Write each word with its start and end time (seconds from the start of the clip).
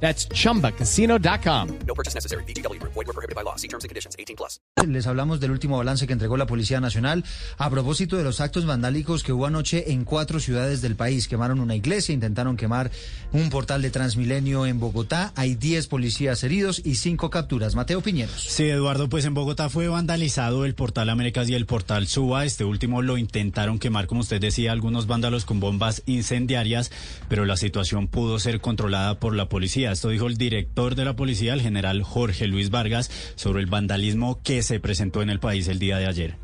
That's 0.00 0.28
chumbacasino.com. 0.28 1.68
No 1.86 1.94
purchase 1.94 2.14
necessary. 2.14 2.44
BGW. 2.44 2.80
Void 2.82 3.06
were 3.06 3.12
prohibited 3.12 3.34
by 3.34 3.42
law. 3.42 3.56
See 3.56 3.68
terms 3.68 3.84
and 3.84 3.88
conditions. 3.88 4.14
18 4.18 4.36
plus. 4.36 4.60
Les 4.86 5.06
hablamos 5.06 5.40
del 5.40 5.50
último 5.50 5.78
balance 5.78 6.06
que 6.06 6.12
entregó 6.12 6.36
la 6.36 6.46
Policía 6.46 6.80
Nacional 6.80 7.24
a 7.56 7.70
propósito 7.70 8.16
de 8.16 8.24
los 8.24 8.40
actos 8.40 8.66
vandálicos 8.66 9.22
que 9.22 9.32
hubo 9.32 9.46
anoche 9.46 9.92
en 9.92 10.04
cuatro 10.04 10.38
ciudades 10.38 10.82
del 10.82 10.96
país. 10.96 11.28
Quemaron 11.28 11.60
una 11.60 11.74
iglesia, 11.74 12.12
intentaron 12.12 12.56
quemar 12.56 12.90
un 13.32 13.48
portal 13.48 13.82
de 13.82 13.90
Transmilenio 13.90 14.66
en 14.66 14.78
Bogotá. 14.78 15.32
Hay 15.34 15.54
10 15.54 15.86
policías 15.88 16.44
heridos 16.44 16.82
y 16.84 16.96
5 16.96 17.30
capturas. 17.30 17.74
Mateo 17.74 18.02
Piñeros. 18.02 18.42
Sí, 18.42 18.64
Eduardo, 18.64 19.08
pues 19.08 19.24
en 19.24 19.34
Bogotá 19.34 19.70
fue 19.70 19.88
vandalizado 19.88 20.64
el 20.64 20.74
portal 20.74 21.08
Américas 21.08 21.48
y 21.48 21.54
el 21.54 21.66
portal 21.66 22.06
Suba. 22.06 22.44
Este 22.44 22.64
último 22.64 23.02
lo 23.02 23.16
intentaron 23.16 23.78
quemar, 23.78 24.06
como 24.06 24.20
usted 24.20 24.40
decía, 24.40 24.72
algunos 24.72 25.06
vándalos 25.06 25.44
con 25.44 25.58
bombas 25.58 26.02
incendiarias, 26.06 26.92
pero 27.28 27.44
la 27.44 27.56
situación 27.56 28.08
pudo 28.08 28.38
ser 28.38 28.60
controlada 28.60 29.18
por 29.18 29.34
la 29.34 29.48
policía. 29.48 29.85
Esto 29.92 30.08
dijo 30.08 30.26
el 30.26 30.36
director 30.36 30.94
de 30.94 31.04
la 31.04 31.16
policía, 31.16 31.54
el 31.54 31.62
general 31.62 32.02
Jorge 32.02 32.46
Luis 32.46 32.70
Vargas, 32.70 33.10
sobre 33.34 33.60
el 33.60 33.66
vandalismo 33.66 34.40
que 34.42 34.62
se 34.62 34.80
presentó 34.80 35.22
en 35.22 35.30
el 35.30 35.40
país 35.40 35.68
el 35.68 35.78
día 35.78 35.98
de 35.98 36.06
ayer. 36.06 36.36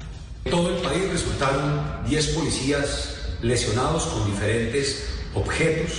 Todo 0.51 0.77
el 0.77 0.83
país 0.83 1.09
resultaron 1.11 1.81
10 2.09 2.29
policías 2.29 3.37
lesionados 3.43 4.07
con 4.07 4.31
diferentes 4.31 5.09
objetos. 5.35 5.93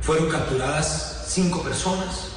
Fueron 0.00 0.28
capturadas 0.28 1.26
5 1.28 1.62
personas. 1.62 2.28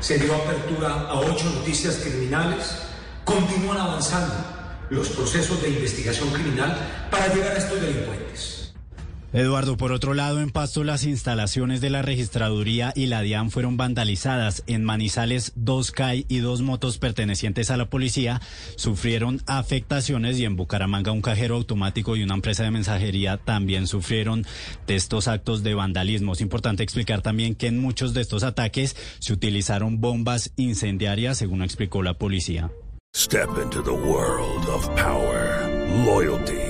Se 0.00 0.18
dio 0.18 0.34
apertura 0.34 0.88
a 1.08 1.20
8 1.20 1.52
noticias 1.56 1.96
criminales. 1.96 2.76
Continúan 3.24 3.78
avanzando 3.78 4.34
los 4.90 5.08
procesos 5.10 5.62
de 5.62 5.70
investigación 5.70 6.30
criminal 6.30 6.76
para 7.10 7.32
llegar 7.32 7.52
a 7.52 7.58
estos 7.58 7.80
delincuentes. 7.80 8.59
Eduardo, 9.32 9.76
por 9.76 9.92
otro 9.92 10.12
lado, 10.12 10.40
en 10.40 10.50
Pasto 10.50 10.82
las 10.82 11.04
instalaciones 11.04 11.80
de 11.80 11.88
la 11.88 12.02
registraduría 12.02 12.92
y 12.96 13.06
la 13.06 13.22
DIAN 13.22 13.52
fueron 13.52 13.76
vandalizadas. 13.76 14.64
En 14.66 14.82
Manizales, 14.82 15.52
dos 15.54 15.92
CAI 15.92 16.26
y 16.28 16.38
dos 16.38 16.62
motos 16.62 16.98
pertenecientes 16.98 17.70
a 17.70 17.76
la 17.76 17.88
policía 17.88 18.40
sufrieron 18.74 19.40
afectaciones 19.46 20.38
y 20.40 20.46
en 20.46 20.56
Bucaramanga 20.56 21.12
un 21.12 21.22
cajero 21.22 21.54
automático 21.54 22.16
y 22.16 22.24
una 22.24 22.34
empresa 22.34 22.64
de 22.64 22.72
mensajería 22.72 23.36
también 23.36 23.86
sufrieron 23.86 24.44
de 24.88 24.96
estos 24.96 25.28
actos 25.28 25.62
de 25.62 25.74
vandalismo. 25.74 26.32
Es 26.32 26.40
importante 26.40 26.82
explicar 26.82 27.22
también 27.22 27.54
que 27.54 27.68
en 27.68 27.78
muchos 27.78 28.14
de 28.14 28.22
estos 28.22 28.42
ataques 28.42 28.96
se 29.20 29.32
utilizaron 29.32 30.00
bombas 30.00 30.52
incendiarias, 30.56 31.38
según 31.38 31.62
explicó 31.62 32.02
la 32.02 32.14
policía. 32.14 32.72
Step 33.14 33.50
into 33.62 33.82
the 33.82 33.90
world 33.90 34.68
of 34.68 34.88
power, 34.96 35.68
loyalty. 36.04 36.69